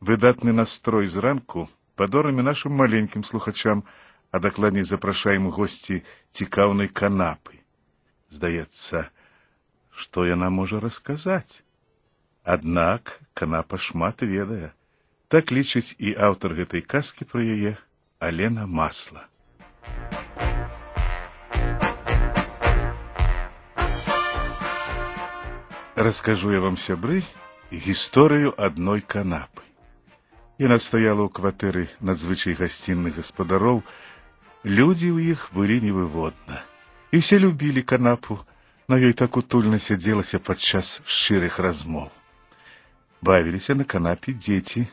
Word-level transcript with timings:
выдатны 0.00 0.52
настрой 0.52 1.06
зранку 1.06 1.68
подорами 1.94 2.40
нашим 2.40 2.72
маленьким 2.72 3.24
слухачам, 3.24 3.84
а 4.30 4.38
дакладней 4.38 4.84
запрашаем 4.84 5.50
гости 5.50 6.04
цікаўнай 6.32 6.88
канапы. 6.88 7.60
Здаецца, 8.30 9.10
што 9.90 10.24
яна 10.24 10.50
можа 10.50 10.80
расказаць. 10.80 11.62
Аднак 12.44 13.20
канапа 13.34 13.76
шмат 13.76 14.22
ведае. 14.22 14.72
Так 15.28 15.50
лічыць 15.50 15.94
и 15.98 16.14
автор 16.14 16.54
этой 16.54 16.80
каски 16.80 17.24
про 17.24 17.42
ее 17.42 17.78
Алена 18.18 18.66
масла. 18.66 19.26
Расскажу 25.96 26.50
я 26.50 26.60
вам 26.60 26.76
сябры 26.76 27.22
историю 27.70 28.54
одной 28.56 29.00
канапы. 29.00 29.59
Яна 30.60 30.76
адстаяла 30.76 31.24
ў 31.24 31.32
кватэры 31.32 31.82
надзвычай 32.04 32.52
гасцінных 32.52 33.16
гаспадароў. 33.16 33.78
Людзі 34.68 35.08
ў 35.08 35.32
іх 35.32 35.48
былі 35.56 35.80
невыводна. 35.80 36.60
І 37.16 37.24
все 37.24 37.40
любілі 37.40 37.80
канапу, 37.80 38.36
на 38.84 39.00
ёй 39.00 39.16
так 39.16 39.40
утульна 39.40 39.80
сядзелася 39.80 40.36
падчас 40.36 41.00
шчырых 41.08 41.56
размоў. 41.64 42.12
Бавіліся 43.24 43.72
на 43.72 43.88
канапе 43.88 44.36
дзеці, 44.36 44.84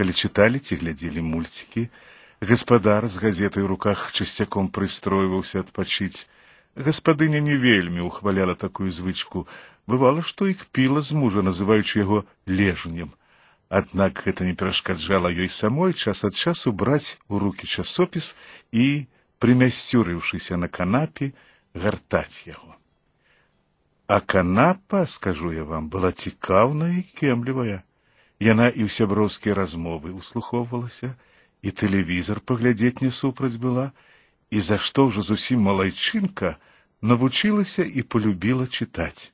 калі 0.00 0.16
чыталі 0.16 0.56
ці 0.64 0.80
глядзелі 0.80 1.20
мульцікі. 1.20 1.92
Гаспадар 2.40 3.04
з 3.12 3.20
газетай 3.20 3.68
у 3.68 3.68
руках 3.68 4.08
часцяком 4.16 4.72
прыстройваўся 4.72 5.60
адпачыць. 5.60 6.32
Гаспадыня 6.80 7.44
не 7.44 7.60
вельмі 7.60 8.08
ўхваляла 8.08 8.56
такую 8.56 8.88
звычку. 8.88 9.44
Бывала, 9.84 10.24
што 10.24 10.48
і 10.48 10.56
кпіла 10.56 11.04
з 11.04 11.12
мужа, 11.12 11.44
называючы 11.44 12.00
яго 12.00 12.24
лежнем 12.48 13.12
однако 13.70 14.28
это 14.28 14.44
не 14.44 14.54
перашкаджала 14.54 15.28
ей 15.28 15.48
самой 15.48 15.94
час 15.94 16.24
от 16.24 16.34
часу 16.34 16.72
браць 16.72 17.18
у 17.28 17.38
руки 17.38 17.66
часопис 17.66 18.36
и 18.72 19.06
прымясцюрыўшыся 19.38 20.56
на 20.56 20.68
канапе, 20.68 21.32
гартаць 21.72 22.42
его. 22.46 22.76
А 24.08 24.20
канапа, 24.20 25.06
скажу 25.06 25.52
я 25.52 25.64
вам, 25.64 25.88
была 25.88 26.10
цікаўная 26.10 26.98
і 26.98 27.02
кемлівая. 27.14 27.82
Яна 28.40 28.68
и 28.68 28.82
все 28.84 29.06
бровские 29.06 29.54
размовы 29.54 30.12
услухоўвалася, 30.12 31.14
и 31.62 31.70
телевизор 31.70 32.40
поглядеть 32.40 33.00
не 33.00 33.10
супраць 33.10 33.54
была, 33.54 33.92
і 34.50 34.60
за 34.60 34.78
что 34.78 35.06
уже 35.06 35.22
зусим 35.22 35.62
малайчынка 35.62 36.58
научилась 37.00 37.78
и 37.78 38.02
полюбила 38.02 38.66
читать, 38.66 39.32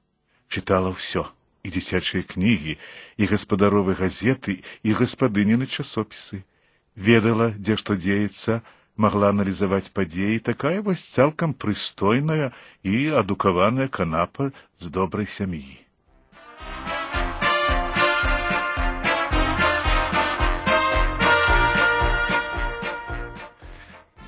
читала 0.49 0.93
все 0.93 1.33
и 1.67 1.71
дзіцячыя 1.75 2.23
кнігі, 2.23 2.79
і 3.19 3.25
гаспадаровы 3.27 3.99
газеты 3.99 4.63
і 4.87 4.91
гаспадынены 4.95 5.67
часопісы. 5.67 6.47
Ведала, 6.95 7.51
дзе 7.59 7.75
што 7.81 7.99
дзеецца, 7.99 8.63
магла 8.97 9.35
аналізаваць 9.35 9.91
падзеі 9.93 10.39
такая 10.47 10.79
вось 10.81 11.03
цалкам 11.03 11.53
прыстойная 11.53 12.55
і 12.87 12.95
адукаваная 13.23 13.89
канапа 13.91 14.53
з 14.79 14.95
добрай 14.95 15.27
сям'і. 15.27 15.83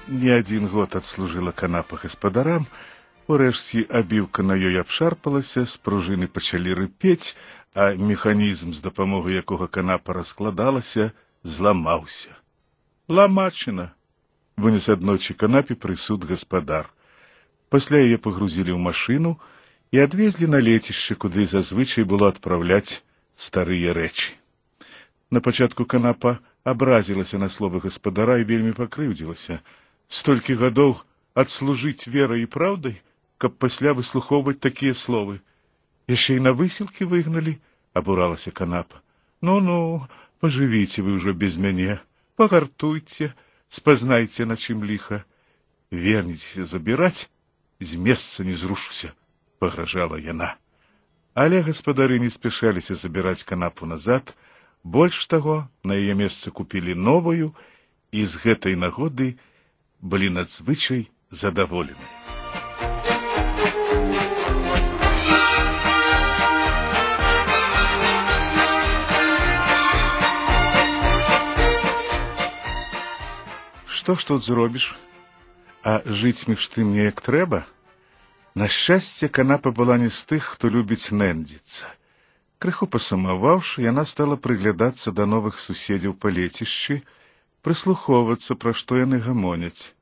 Не 0.08 0.30
один 0.32 0.66
год 0.66 0.96
отслужила 0.96 1.52
канапа 1.52 1.96
господарам. 2.02 2.66
Урэшце 3.28 3.84
абіўка 3.92 4.40
на 4.40 4.56
ёй 4.56 4.80
абшарпалася, 4.80 5.66
спружыны 5.68 6.28
пачалі 6.32 6.72
рыпець, 6.80 7.36
а 7.76 7.92
механізм, 7.92 8.72
з 8.72 8.80
дапамогай 8.80 9.36
якого 9.36 9.68
канапа 9.68 10.16
раскладалася, 10.16 11.12
зламаўся. 11.44 12.32
Ламачына 13.08 13.92
вынес 14.56 14.88
аднойчы 14.88 15.34
канапе 15.34 15.76
прысуд 15.76 16.24
гаспадар. 16.24 16.88
Пасля 17.68 18.00
яе 18.00 18.16
погрузили 18.16 18.72
ў 18.72 18.80
машину 18.80 19.36
і 19.92 20.00
адвезлі 20.00 20.48
на 20.48 20.60
лецішча, 20.64 21.14
куды 21.14 21.44
зазвычай 21.44 22.08
было 22.08 22.32
адпраўляць 22.32 23.04
старыя 23.36 23.92
рэчы. 23.92 24.32
На 25.28 25.44
початку 25.44 25.84
канапа 25.84 26.40
абразілася 26.64 27.36
на 27.36 27.52
словы 27.52 27.84
господара 27.84 28.40
і 28.40 28.48
вельмі 28.48 28.72
пакрыўдзілася. 28.72 29.60
Столькі 30.08 30.56
годов 30.56 31.04
отслужить 31.36 32.08
верою 32.08 32.42
і 32.42 32.48
праўдай, 32.48 32.96
каб 33.38 33.54
пасля 33.54 33.94
выслухоўваць 33.94 34.58
такія 34.58 34.94
словы. 34.94 35.40
Яшчэ 36.10 36.38
і 36.38 36.44
на 36.46 36.52
высілкі 36.52 37.06
выгналі, 37.06 37.58
абуралася 37.94 38.50
канапа. 38.50 39.00
Ну 39.40 39.60
ну, 39.60 40.06
пажывіце 40.42 41.02
вы 41.02 41.14
ўжо 41.18 41.32
без 41.32 41.56
мяне, 41.56 42.02
пагартуйце, 42.36 43.34
спазнайце, 43.68 44.46
на 44.46 44.56
чым 44.58 44.82
ліха. 44.84 45.24
Вернецеся 45.90 46.64
забіраць, 46.64 47.30
з 47.80 47.94
месца 47.94 48.44
не 48.44 48.54
зрушуся, 48.54 49.14
пагражала 49.58 50.18
яна. 50.18 50.56
Але 51.34 51.62
гаспадары 51.62 52.18
не 52.18 52.30
спяшаліся 52.34 52.94
забіраць 52.98 53.46
канапу 53.46 53.86
назад, 53.86 54.34
больш 54.82 55.26
таго, 55.26 55.68
на 55.84 55.94
яе 55.94 56.14
месца 56.18 56.50
купілі 56.50 56.94
новую 56.94 57.54
і 58.10 58.26
з 58.26 58.42
гэтай 58.42 58.74
нагоды 58.74 59.38
былі 60.02 60.34
надзвычай 60.34 61.06
задаволены. 61.30 62.37
Што 74.08 74.14
ж 74.16 74.26
тут 74.26 74.44
зробіш? 74.44 74.96
А 75.84 76.00
жить 76.06 76.48
між 76.48 76.64
тым 76.72 76.96
неяк 76.96 77.20
трэба. 77.20 77.68
На 78.56 78.64
шчасце 78.64 79.28
канапа 79.28 79.68
была 79.68 80.00
не 80.00 80.08
з 80.08 80.24
тых, 80.24 80.56
хто 80.56 80.72
любіць 80.72 81.12
нэндзіцца. 81.12 81.92
Крыху 82.56 82.88
пасумаваўшы, 82.88 83.84
яна 83.84 84.08
стала 84.08 84.40
прыглядацца 84.40 85.12
да 85.12 85.28
новых 85.28 85.60
суседзяў 85.60 86.16
па 86.16 86.32
лецішчы, 86.32 87.04
прыслухоўвацца, 87.60 88.56
пра 88.56 88.72
што 88.72 88.96
яны 88.96 89.20
гамоняць. 89.20 89.92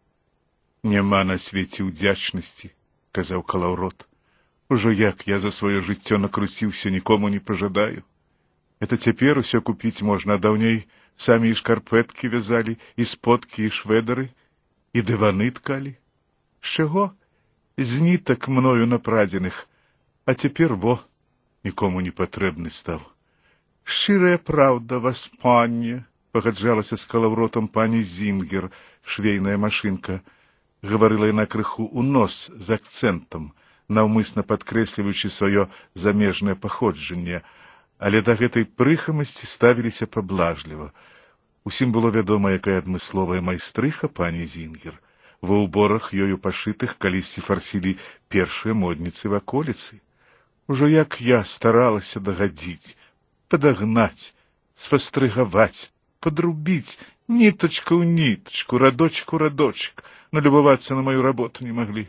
Няма 0.87 1.27
на 1.27 1.35
свеце 1.43 1.83
ўдзячнасці, 1.83 2.71
казаў 3.11 3.43
калаўрот. 3.43 4.07
Ужо 4.71 4.95
як 4.95 5.27
я 5.27 5.43
за 5.43 5.51
сваё 5.51 5.83
жыццё 5.83 6.23
накруціўся, 6.23 6.95
нікому 6.95 7.27
не 7.27 7.43
пажадаю. 7.43 8.07
Это 8.79 9.03
цяпер 9.03 9.43
усё 9.43 9.59
купіць 9.67 10.07
можна, 10.07 10.39
а 10.39 10.43
даўней 10.47 10.87
Сами 11.17 11.49
і 11.49 11.55
шкарпетки 11.55 12.29
в'язали, 12.29 12.77
і 12.97 13.05
сподки, 13.05 13.65
і 13.65 13.71
шведери, 13.71 14.29
і 14.93 15.03
дивани 15.03 15.51
ткали. 15.51 15.95
З 16.61 16.67
чого? 16.69 17.13
З 17.79 18.01
ніток 18.01 18.49
мною 18.49 18.87
напрадених, 18.87 19.69
а 20.25 20.35
тепер 20.35 20.75
во 20.75 20.99
нікому 21.65 22.01
не 22.01 22.11
потребний 22.11 22.71
став. 22.71 23.13
Ширая 23.85 24.39
правда 24.39 24.99
вас, 24.99 25.33
панне, 25.43 26.05
погаджалася 26.31 26.97
з 26.97 27.05
калавротом 27.05 27.69
пані 27.69 28.03
Зінгер, 28.03 28.71
швейная 29.03 29.59
машинка. 29.59 30.21
Говорила 30.83 31.27
яна 31.27 31.47
крыху 31.47 31.85
у 31.85 32.03
нос 32.03 32.51
з 32.55 32.71
акцэнтам, 32.71 33.53
наўмысна 33.89 34.43
падкрэсліваючы 34.43 35.29
сваё 35.33 35.67
замежнае 35.95 36.55
паходжанне– 36.55 37.43
але 37.99 38.21
да 38.23 38.37
гэтай 38.37 38.65
прыхамасці 38.65 39.47
ставіліся 39.47 40.07
паблажліва. 40.07 40.93
Усім 41.65 41.93
было 41.93 42.13
вядома, 42.13 42.53
якая 42.53 42.79
адмысловая 42.79 43.41
майстрыха 43.41 44.09
пані 44.09 44.47
Зінгер. 44.47 45.01
Ва 45.43 45.57
ўборах 45.65 46.13
ёю 46.13 46.39
пашытых 46.39 46.97
калісьці 46.99 47.41
фарсілі 47.41 47.97
першыя 48.29 48.75
модніцы 48.75 49.29
ваколіцы. 49.29 50.01
Ужо 50.69 50.89
як 50.89 51.21
я 51.21 51.45
старалася 51.45 52.21
дагадзіць, 52.21 52.97
падагнаць, 53.49 54.35
сфастрыгаваць, 54.77 55.91
подрубіць 56.21 56.99
нітачка 57.29 57.95
ў 57.95 58.05
нітачку, 58.07 58.79
радочку 58.79 59.39
радочек, 59.39 60.05
налюбавацца 60.33 60.95
на 60.95 61.03
маю 61.03 61.23
работу 61.23 61.65
не 61.65 61.73
маглі. 61.73 62.07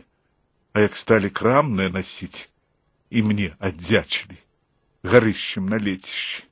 А 0.72 0.86
як 0.86 0.96
сталі 0.96 1.30
крамныя 1.30 1.90
насіць, 1.90 2.48
і 3.10 3.22
мне 3.22 3.54
аддзячылі 3.58 4.38
гарышчым 5.02 5.68
на 5.68 5.78
лецішчы. 5.78 6.44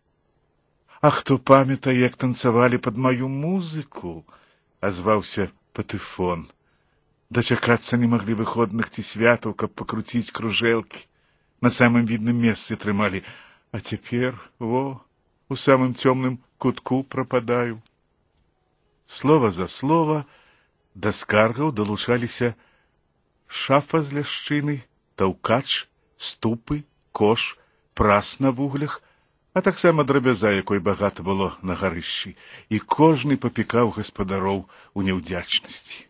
А 1.00 1.10
хто 1.10 1.38
памятае, 1.38 2.00
як 2.00 2.16
танцевали 2.16 2.76
под 2.76 2.96
мою 2.96 3.28
музыку, 3.28 4.26
азваўся 4.80 5.50
патыфон. 5.72 6.50
Дачакацца 7.30 7.96
не 7.96 8.06
могли 8.06 8.34
выходных 8.34 8.90
те 8.90 9.02
святаў, 9.02 9.54
как 9.54 9.72
покрутить 9.74 10.30
кружелки 10.30 11.06
На 11.60 11.70
самом 11.70 12.04
видном 12.04 12.36
месте 12.36 12.76
трымалі, 12.76 13.24
а 13.72 13.80
теперь, 13.80 14.34
во 14.58 15.00
у 15.48 15.56
самым 15.56 15.94
темным 15.94 16.38
кутку 16.58 17.02
пропадаю. 17.02 17.82
Слово 19.06 19.50
за 19.52 19.68
слово 19.68 20.26
до 20.94 21.12
скаргаў 21.12 21.72
далучаліся 21.72 22.54
шафа 23.46 24.02
з 24.02 24.20
ляшчыны, 24.20 24.84
таўкач, 25.16 25.88
ступы, 26.18 26.84
кош, 27.12 27.56
прас 27.96 28.40
на 28.40 28.52
вуглях, 28.52 29.02
а 29.54 29.62
таксама 29.62 30.04
драбяза, 30.04 30.52
якой 30.52 30.80
багата 30.80 31.22
было 31.22 31.56
на 31.62 31.74
гарышчы, 31.74 32.36
и 32.68 32.78
кожны 32.78 33.40
папікаў 33.40 33.96
гаспадароў 33.96 34.68
у 34.92 35.00
няўдзячнасці. 35.00 36.04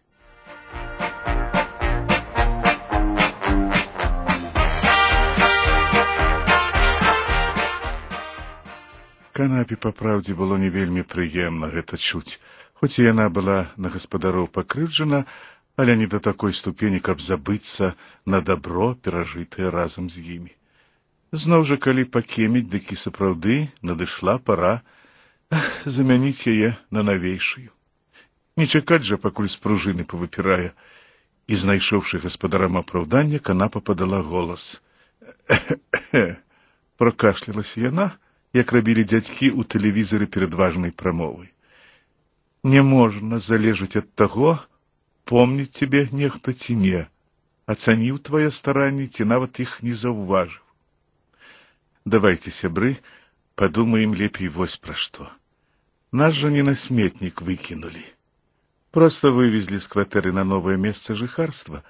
Канапе 9.30 9.76
па 9.78 9.94
праўдзе 9.94 10.34
было 10.34 10.58
не 10.58 10.72
вельмі 10.74 11.06
прыемна 11.06 11.70
гэта 11.70 12.02
чуць, 12.02 12.42
хоць 12.82 12.98
і 12.98 13.06
яна 13.06 13.30
была 13.30 13.70
на 13.76 13.94
гаспадароў 13.94 14.50
пакрыўджана, 14.50 15.22
але 15.76 15.94
не 15.94 16.10
да 16.10 16.18
такой 16.18 16.50
ступені, 16.50 16.98
каб 16.98 17.22
забыцца 17.22 17.94
на 18.26 18.42
дабро 18.42 18.94
перажытае 18.98 19.70
разам 19.70 20.10
з 20.10 20.24
імі. 20.40 20.56
Зноў 21.32 21.64
жа 21.66 21.76
калі 21.76 22.04
пакеміць, 22.06 22.68
дык 22.70 22.92
і 22.94 22.96
сапраўды 22.96 23.66
надышла 23.82 24.38
пара 24.38 24.82
замяніць 25.84 26.46
яе 26.46 26.74
на 26.90 27.02
навейшую. 27.02 27.70
Не 28.56 28.66
чакаць 28.66 29.04
жа, 29.06 29.18
пакуль 29.18 29.50
з 29.50 29.58
пружыны 29.58 30.06
павыпірае. 30.06 30.70
І 31.46 31.54
знайшоўшы 31.54 32.18
гаспадарам 32.22 32.78
апраўдання, 32.78 33.38
канапа 33.38 33.80
падала 33.80 34.22
голас. 34.22 34.80
Пракашлялася 36.98 37.80
яна, 37.80 38.06
як 38.54 38.72
рабілі 38.72 39.04
дзядзькі 39.06 39.50
ў 39.54 39.62
тэлевізары 39.66 40.26
перад 40.26 40.54
важнай 40.54 40.90
прамовай. 40.90 41.50
Няможна 42.66 43.38
залежыць 43.38 43.98
ад 44.02 44.10
таго, 44.14 44.58
помніць 45.26 45.74
цябе 45.78 46.06
нехта 46.10 46.54
ці 46.54 46.74
не, 46.82 47.06
ацаніў 47.66 48.18
твае 48.18 48.50
старанні 48.50 49.06
ці 49.06 49.26
нават 49.26 49.62
іх 49.62 49.82
не 49.86 49.94
заўважыў. 49.94 50.65
Давайте, 52.06 52.52
сябры, 52.52 52.98
подумаем 53.56 54.14
лепей 54.14 54.46
вось 54.46 54.76
про 54.76 54.94
что. 54.94 55.28
Нас 56.12 56.34
же 56.34 56.52
не 56.52 56.62
на 56.62 56.76
сметник 56.76 57.42
выкинули, 57.42 58.04
просто 58.92 59.32
вывезли 59.32 59.78
з 59.78 59.88
кватэры 59.88 60.30
на 60.30 60.44
новое 60.44 60.76
место 60.76 61.16
жихарства. 61.16 61.82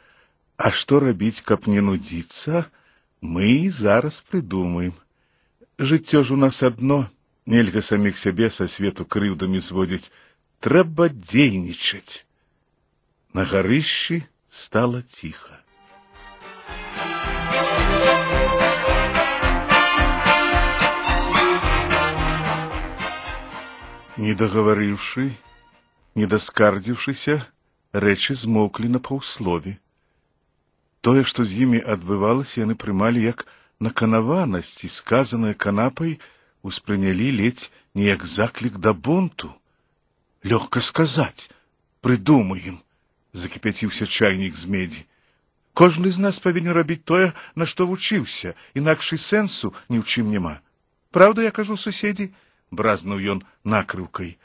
А 0.57 0.71
что 0.73 1.01
робить 1.01 1.43
каб 1.43 1.67
не 1.67 1.83
нудзіцца, 1.83 2.73
мы 3.21 3.67
и 3.67 3.69
зараз 3.69 4.23
придумаем. 4.23 4.95
Жыццё 5.77 6.23
ж 6.25 6.33
у 6.33 6.37
нас 6.37 6.63
одно, 6.63 7.11
нельга 7.45 7.83
самих 7.83 8.17
себе 8.17 8.49
со 8.49 8.69
свету 8.69 9.05
крыўдамі 9.05 9.61
сводить. 9.61 10.11
трэба 10.61 11.11
дзейнічаць. 11.13 12.25
На 13.35 13.45
гарышчы 13.45 14.25
стало 14.49 15.03
тихо. 15.03 15.53
Thank 17.47 17.81
you. 17.81 17.86
Не 24.17 24.33
договоривши, 24.35 25.37
не 26.17 26.25
даскардзіўшыся, 26.25 27.35
рэчы 27.93 28.33
змоўклі 28.33 28.89
на 28.89 29.01
паўслове. 29.09 29.77
Тое, 31.05 31.21
што 31.21 31.45
з 31.45 31.53
імі 31.67 31.81
адбывалася, 31.85 32.65
яны 32.65 32.81
прымалі 32.81 33.21
як 33.21 33.45
наканаванасць 33.79 34.89
і 34.89 34.89
сказанае 34.89 35.53
канапай 35.53 36.17
успрынялі 36.65 37.29
ледзь 37.41 37.69
не 37.93 38.09
як 38.09 38.25
заклік 38.25 38.81
да 38.81 38.97
бунту. 38.97 39.53
Лёгка 40.41 40.81
сказаць, 40.81 41.53
прыдумаем, 42.01 42.81
закіпяціўся 43.37 44.09
чайнік 44.09 44.57
з 44.57 44.65
медзі. 44.65 45.05
Кожны 45.77 46.09
з 46.09 46.25
нас 46.25 46.41
павінен 46.41 46.73
рабіць 46.73 47.05
тое, 47.05 47.37
на 47.53 47.69
што 47.69 47.85
вучыўся, 47.85 48.57
інакшай 48.73 49.21
сэнсу 49.21 49.77
ні 49.93 50.01
ў 50.01 50.05
чым 50.09 50.33
няма. 50.33 50.65
Праўда, 51.13 51.45
я 51.45 51.53
кажу 51.53 51.77
суседзі, 51.77 52.33
бразнуў 52.71 53.19
ён 53.35 53.43
накрыўкай. 53.65 54.37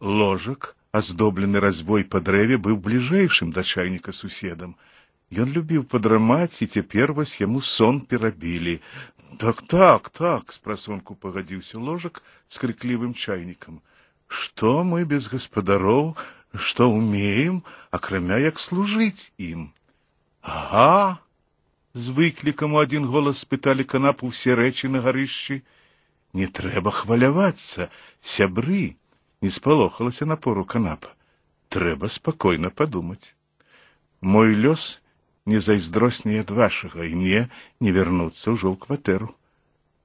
Ложак, 0.00 0.74
аздоблены 0.92 1.60
разбой 1.60 2.04
па 2.04 2.20
дрэве, 2.20 2.58
быў 2.58 2.76
бліжэйшым 2.86 3.50
да 3.52 3.62
чайніка 3.62 4.12
суседам. 4.12 4.76
Ён 5.30 5.50
любіў 5.56 5.84
падрамаць 5.84 6.62
і 6.62 6.70
цяпер 6.70 7.12
вось 7.12 7.40
яму 7.40 7.60
сон 7.60 8.00
перабілі. 8.00 8.80
Так 9.38 9.62
так, 9.66 10.10
так, 10.10 10.52
з 10.52 10.58
прасонку 10.58 11.14
пагадзіўся 11.14 11.78
ложак 11.78 12.22
з 12.48 12.62
крыклівым 12.62 13.14
чайнікам. 13.14 13.80
Што 14.28 14.84
мы 14.84 15.04
без 15.04 15.26
гаспадароў, 15.32 16.14
што 16.54 16.86
ўмеем, 16.90 17.62
акрамя 17.90 18.38
як 18.38 18.62
служыць 18.62 19.32
ім. 19.38 19.72
Ага! 20.42 21.18
з 21.94 22.10
выклікам 22.10 22.74
у 22.74 22.82
адзін 22.82 23.06
голас 23.06 23.40
спыталі 23.46 23.86
канапу 23.86 24.30
ўсе 24.30 24.58
рэчы 24.58 24.90
на 24.90 25.00
гарышчы. 25.00 25.62
Не 26.34 26.46
трэба 26.50 26.90
хвалявацца, 26.90 27.90
сябры, 28.20 28.96
не 29.40 29.50
спалохалася 29.54 30.26
напору 30.26 30.64
канапа. 30.64 31.14
Трэба 31.70 32.10
спокойно 32.10 32.70
подумать. 32.70 33.34
Мой 34.20 34.54
лёс 34.54 35.00
не 35.46 35.60
зайздросней 35.60 36.40
ад 36.40 36.50
вашага, 36.50 37.04
и 37.06 37.14
мне 37.14 37.50
не 37.78 37.92
вернуться 37.92 38.50
уже 38.50 38.66
ў 38.66 38.74
кватэру. 38.74 39.30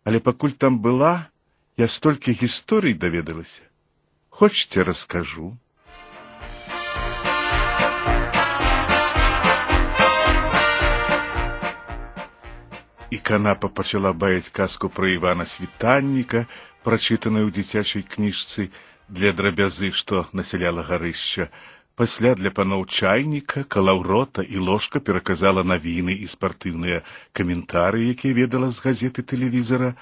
Але 0.06 0.20
пакуль 0.20 0.54
там 0.54 0.80
была, 0.80 1.30
я 1.78 1.88
столькі 1.88 2.38
гісторый 2.38 2.94
даведалася. 2.94 3.66
Хочаце, 4.30 4.84
расскажу? 4.84 5.58
канапа 13.30 13.70
пачала 13.70 14.10
баяць 14.14 14.50
казку 14.50 14.90
пра 14.90 15.10
Івана 15.14 15.46
світанніка, 15.46 16.48
прачытаную 16.81 17.46
ў 17.46 17.52
дзіцячай 17.54 18.02
кніжцы 18.02 18.74
для 19.06 19.34
драбязы, 19.38 19.92
што 19.94 20.26
насяляла 20.34 20.81
гарышча. 20.88 21.46
Пасля 21.94 22.34
для 22.40 22.50
паноў 22.50 22.88
чайніка, 22.90 23.62
калаўрота 23.76 24.42
і 24.42 24.58
ложка 24.66 24.98
пераказала 24.98 25.62
навіны 25.62 26.16
і 26.16 26.26
спартыўныя 26.31 27.04
каментары, 27.38 28.10
якія 28.16 28.34
ведала 28.34 28.72
з 28.74 28.81
газеты 28.88 29.22
тэлевізара 29.22 29.94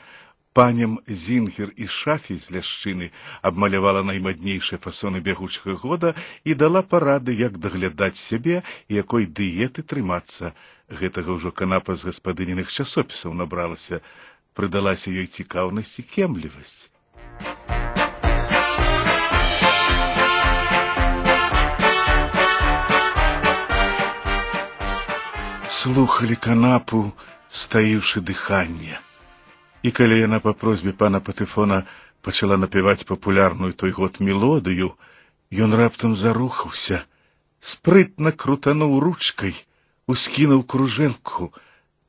паням 0.57 0.98
зінгер 1.06 1.69
і 1.77 1.86
шафі 1.86 2.39
з 2.42 2.50
ляшчыны 2.57 3.12
абмалявала 3.45 4.01
наймаднейшыя 4.09 4.81
фасоны 4.81 5.21
бягучага 5.21 5.77
года 5.83 6.13
і 6.50 6.57
дала 6.57 6.81
парады 6.81 7.38
як 7.38 7.62
даглядаць 7.62 8.18
себе 8.18 8.65
і 8.89 8.98
якой 8.98 9.30
дыеты 9.30 9.86
трымацца. 9.86 10.57
Гэтага 10.89 11.38
ўжо 11.38 11.54
канапа 11.54 11.94
з 11.94 12.09
гаспадыненых 12.09 12.74
часопісаў 12.74 13.38
набралася. 13.38 14.01
Прыдалася 14.57 15.13
ёй 15.13 15.30
цікаўнасць 15.30 16.01
і 16.01 16.07
слухали 25.87 26.35
канапу 26.35 27.14
стаіўшы 27.47 28.26
дыханне 28.26 28.97
і 29.87 29.91
калі 29.95 30.19
яна 30.19 30.39
па 30.44 30.51
просьбе 30.61 30.91
пана 31.01 31.19
патэфона 31.23 31.83
пачала 32.27 32.57
напяваць 32.59 33.07
папулярную 33.07 33.71
той 33.81 33.91
год 33.95 34.19
мелодыю, 34.19 34.89
ён 35.65 35.75
раптам 35.79 36.15
зарухаўся, 36.19 37.06
спрытна 37.63 38.33
крутануў 38.44 38.99
ручкай, 38.99 39.56
ускінуў 40.11 40.63
кружэлку, 40.73 41.53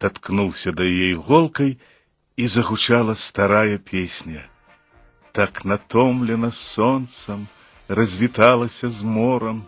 таткнуўся 0.02 0.74
да 0.74 0.86
яе 0.90 1.12
іголкай 1.14 1.78
і 2.36 2.48
загучала 2.54 3.14
старая 3.14 3.78
песня. 3.78 4.42
Так 5.32 5.64
натомлена 5.64 6.50
сонцам 6.50 7.46
развіталася 7.88 8.90
з 8.90 9.02
морам, 9.02 9.62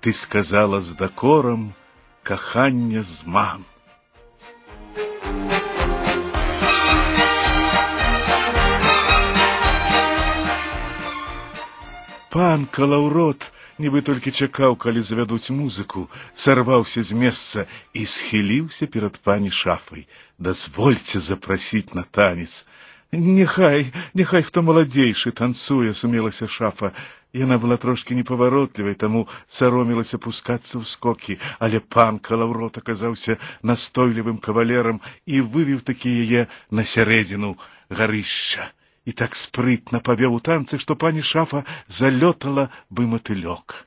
ты 0.00 0.12
сказала 0.12 0.80
з 0.80 0.94
дакорам 0.94 1.74
каханне 2.22 3.02
з 3.02 3.26
мамам. 3.26 3.66
Пан 12.28 12.66
Калаўрот, 12.68 13.46
нібы 13.80 14.02
толькі 14.04 14.30
чакаў, 14.36 14.74
калі 14.76 15.00
завядуць 15.00 15.48
музыку, 15.48 16.08
сарваўся 16.36 17.00
з 17.00 17.16
месца 17.16 17.64
і 17.96 18.04
схіліўся 18.04 18.84
перад 18.84 19.16
пані 19.24 19.48
шафай. 19.48 20.04
Дазвольце 20.36 21.24
запрасіць 21.24 21.96
на 21.96 22.04
танец. 22.04 22.66
Няхай, 23.12 23.88
няхай 24.12 24.44
хто 24.44 24.60
маладзейшы 24.60 25.32
танцуе, 25.32 25.94
сумелася 25.96 26.48
шафа. 26.52 26.92
Яна 27.32 27.56
была 27.56 27.80
трошки 27.80 28.12
непаваротлівай, 28.12 28.94
таму 28.94 29.24
саромілася 29.48 30.20
пускацца 30.20 30.76
ў 30.76 30.84
скокі, 30.84 31.40
але 31.64 31.80
пан 31.80 32.20
Калаўрот 32.20 32.76
аказаўся 32.80 33.40
настойлівым 33.64 34.36
кавалерам 34.36 35.00
і 35.24 35.40
вывеў 35.40 35.80
такі 35.80 36.12
яе 36.12 36.48
на 36.68 36.84
сярэдзіну 36.84 37.56
гарышча. 37.88 38.68
И 39.08 39.12
так 39.12 39.36
спрытна 39.36 40.00
повел 40.00 40.34
у 40.34 40.38
танцы, 40.38 40.76
что 40.76 40.94
пані 40.94 41.22
шафа 41.22 41.64
залетала 41.86 42.68
бы 42.90 43.06
матылёк. 43.06 43.86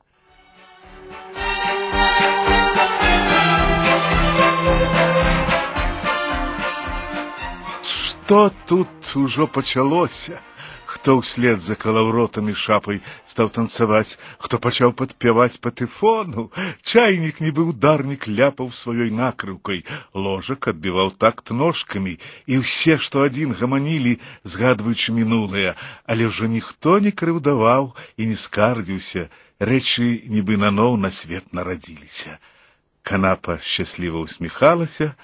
Что 7.84 8.50
тут 8.66 8.88
ужо 9.14 9.46
пачалося? 9.46 10.40
хто 10.92 11.16
ўслед 11.20 11.64
закалаў 11.64 12.10
ротамі 12.12 12.52
шапай 12.52 13.00
стаў 13.24 13.48
танцаваць, 13.56 14.20
хто 14.36 14.60
пачаў 14.60 14.92
падпяваць 14.92 15.56
патэфону. 15.64 16.50
Чайнік 16.84 17.40
нібы 17.40 17.64
ударнік 17.72 18.28
ляпаў 18.28 18.68
сваёй 18.76 19.08
накрыўкай, 19.08 19.84
ложак 20.12 20.68
адбіваў 20.72 21.14
такт 21.16 21.54
ножкамі, 21.56 22.18
і 22.46 22.60
ўсе, 22.60 22.98
што 23.00 23.24
один 23.24 23.56
гаманілі, 23.56 24.20
згадваючы 24.44 25.16
мінулае, 25.16 25.72
але 26.04 26.28
ўжо 26.28 26.52
ніхто 26.52 27.00
не 27.00 27.16
крыўдаваў 27.16 27.96
і 28.20 28.28
не 28.28 28.36
скардзіўся, 28.36 29.32
рэчы 29.72 30.28
нібы 30.28 30.60
наноў 30.60 31.00
на 31.00 31.08
свет 31.08 31.56
нарадзіліся. 31.56 32.36
Канапа 33.02 33.58
шчасліва 33.64 34.28
ўсміхалася, 34.28 35.16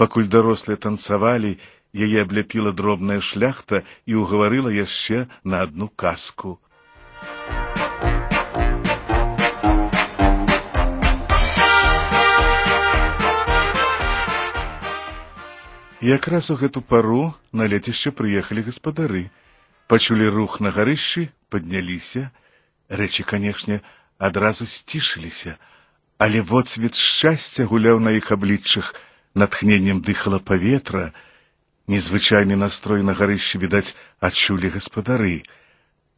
покуль 0.00 0.32
дарослыя 0.32 0.80
танцевали. 0.80 1.58
Яе 1.94 2.26
абляпіла 2.26 2.74
дробная 2.74 3.22
шляхта 3.22 3.86
і 4.04 4.18
ўгаварыла 4.18 4.74
яшчэ 4.74 5.30
на 5.46 5.62
адну 5.62 5.88
казку. 5.88 6.58
Якраз 16.04 16.50
у 16.50 16.58
гэту 16.60 16.82
пару 16.82 17.32
на 17.52 17.64
лецішча 17.64 18.10
прыехалі 18.12 18.66
гаспадары. 18.66 19.30
почули 19.86 20.26
рух 20.26 20.60
на 20.60 20.70
гарышчы, 20.70 21.30
падняліся. 21.48 22.32
Рэчы, 22.88 23.22
конечно 23.22 23.80
одразу 24.18 24.66
сцішыліся, 24.66 25.58
але 26.18 26.40
вот 26.40 26.66
водсвет 26.66 26.94
шчасця 26.94 27.66
гуляў 27.66 27.98
на 28.00 28.14
іх 28.14 28.30
абліччах, 28.32 28.94
натхненнем 29.34 30.00
дыхала 30.00 30.38
паветра, 30.38 31.12
Незвычайны 31.86 32.56
настрой 32.56 33.02
на 33.04 33.12
гарышчы 33.12 33.60
відаць 33.60 33.92
адчулі 34.20 34.72
гаспадары. 34.72 35.44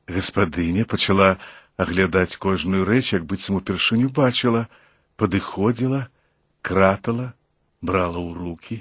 Гаспадыня 0.06 0.86
пачала 0.86 1.38
аглядаць 1.76 2.38
кожную 2.38 2.84
рэч, 2.86 3.18
як 3.18 3.26
саму 3.40 3.58
упершыню 3.58 4.08
бачила, 4.08 4.68
подыходила, 5.16 6.06
кратала, 6.62 7.34
брала 7.82 8.22
ў 8.22 8.30
рукі, 8.38 8.76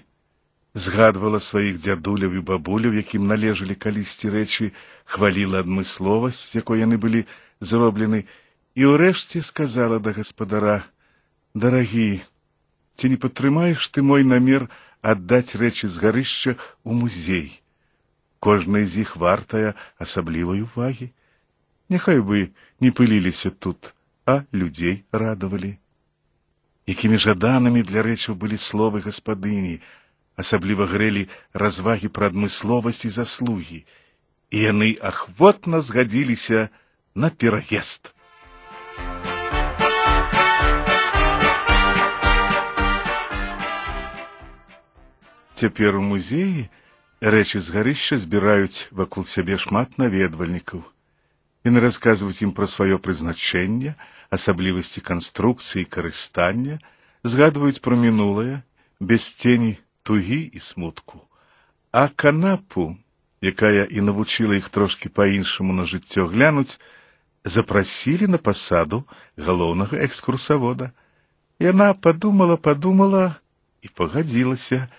згадвала 0.78 1.42
сваіх 1.42 1.82
дзядуляў 1.82 2.38
і 2.38 2.46
бабуляў, 2.46 2.94
якім 2.94 3.26
належалі 3.28 3.74
калісьці 3.74 4.30
рэчы, 4.30 4.72
хваліла 5.10 5.66
адмысловасць, 5.66 6.54
якой 6.54 6.86
яны 6.86 7.02
были 7.02 7.26
зроблены 7.60 8.30
и 8.76 8.86
ўрэшце 8.86 9.42
сказала 9.42 10.00
да 10.00 10.14
господара, 10.14 10.86
дорогие. 11.54 12.22
Ці 12.96 13.12
не 13.12 13.18
падтрымаеш 13.20 13.90
ты 13.92 14.02
мой 14.02 14.24
намер 14.24 14.70
аддаць 15.02 15.60
рэчы 15.60 15.92
з 15.92 16.00
гарышча 16.00 16.56
ў 16.56 16.92
музей. 16.96 17.62
Кожная 18.40 18.86
з 18.88 19.04
іх 19.06 19.18
вартая 19.18 19.76
асаблівай 20.00 20.64
увагі. 20.64 21.12
нехай 21.90 22.22
бы 22.22 22.52
не 22.80 22.92
пыліліся 22.92 23.50
тут, 23.50 23.94
а 24.26 24.44
людзей 24.54 25.04
радавалі. 25.12 25.78
Якімі 26.88 27.18
жаданамі 27.18 27.82
для 27.82 28.02
рэчаў 28.06 28.36
былі 28.36 28.58
словы 28.58 29.02
гаспадыні, 29.06 29.82
особливо 30.38 30.86
грели 30.86 31.28
развагі 31.54 32.10
пра 32.10 32.30
адмысловасць 32.30 33.06
і 33.06 33.14
заслугі, 33.14 33.86
і 34.52 34.58
яны 34.60 34.98
ахвотна 35.02 35.82
згадзіліся 35.82 36.70
на 37.16 37.30
пераезд. 37.30 38.14
Цяпер 45.56 45.96
у 45.96 46.02
музеі 46.04 46.68
рэчы 47.24 47.64
з 47.64 47.72
гарышча 47.72 48.18
збіраюць 48.20 48.92
вакол 48.92 49.24
сябе 49.24 49.56
шмат 49.56 49.94
наведвальнікаў. 49.96 50.82
Яны 51.64 51.80
расказваюць 51.80 52.44
ім 52.44 52.52
пра 52.58 52.68
сваё 52.68 53.00
прызначэнне, 53.00 53.94
асаблівасці 54.36 55.00
канструкцыі 55.00 55.88
карыстання, 55.88 56.84
згадваюць 57.24 57.80
пра 57.80 57.96
мінулае, 57.96 58.68
без 59.00 59.24
цені 59.32 59.80
тугі 60.04 60.42
і 60.52 60.60
смутку. 60.60 61.24
А 61.96 62.12
канапу, 62.12 63.00
якая 63.40 63.88
і 63.88 64.04
навучыла 64.04 64.60
іх 64.60 64.68
трошкі 64.68 65.08
па-іншаму 65.08 65.72
на 65.72 65.88
жыццё 65.88 66.28
глянуць, 66.36 66.76
запрасілі 67.48 68.28
на 68.28 68.44
пасаду 68.44 69.06
галоўнага 69.40 70.04
экскурсавода. 70.04 70.92
Яна 71.64 71.96
падумала, 71.96 72.60
падумала 72.60 73.40
і 73.80 73.88
пагадзілася, 73.88 74.92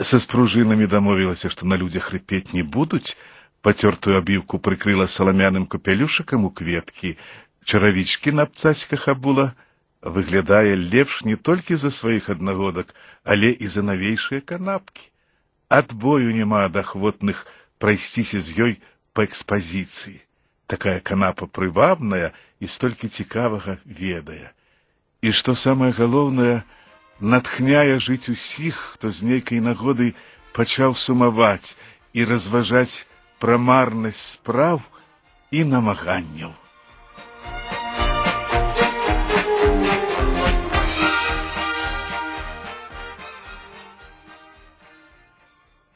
со 0.00 0.20
спружинами 0.20 0.86
домовилася, 0.86 1.50
што 1.50 1.66
на 1.66 1.76
людзях 1.76 2.12
рыпець 2.14 2.54
не 2.54 2.62
будуць, 2.62 3.18
пацёртую 3.66 4.14
абіўку 4.18 4.60
прыкрыла 4.62 5.06
саламяным 5.10 5.66
капялюшыкам 5.66 6.46
у 6.46 6.50
кветкі, 6.54 7.16
чаравічкі 7.66 8.30
на 8.38 8.46
абцацьках 8.46 9.08
абула, 9.10 9.54
выглядае 10.00 10.78
лепш 10.78 11.24
не 11.26 11.34
толькі 11.34 11.74
за 11.74 11.90
сваіх 11.90 12.30
аднагодак, 12.30 12.94
але 13.24 13.50
і 13.50 13.66
за 13.66 13.82
навейшыя 13.82 14.40
канапкі. 14.40 15.10
Адбою 15.68 16.30
няма 16.30 16.70
ад 16.70 16.78
ахвотных 16.78 17.42
прайсціся 17.82 18.38
з 18.38 18.54
ёй 18.54 18.72
па 19.12 19.26
экспазіцыі. 19.26 20.22
Такая 20.70 21.02
канапа 21.02 21.50
прывабная 21.50 22.30
і 22.62 22.70
столькі 22.70 23.10
цікавага 23.10 23.82
ведае. 23.82 24.54
І 25.26 25.34
што 25.34 25.58
самае 25.58 25.90
галоўнае, 25.90 26.62
натхняя 27.20 27.98
жыць 27.98 28.30
усіх, 28.30 28.78
хто 28.94 29.10
з 29.10 29.26
нейкай 29.26 29.60
нагоды 29.60 30.14
пачаў 30.54 30.94
сумаваць 30.94 31.76
і 32.14 32.24
разважаць 32.24 33.06
пра 33.38 33.58
марнасць 33.58 34.38
спраў 34.38 34.80
і 35.50 35.64
намаганняў. 35.64 36.54